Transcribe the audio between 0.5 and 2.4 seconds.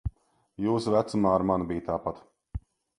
Jūsu vecumā ar mani bija tāpat.